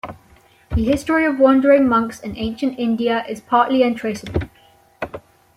The 0.71 0.83
history 0.83 1.25
of 1.27 1.37
wandering 1.37 1.87
monks 1.87 2.19
in 2.21 2.35
ancient 2.35 2.79
India 2.79 3.23
is 3.29 3.39
partly 3.39 3.83
untraceable. 3.83 4.49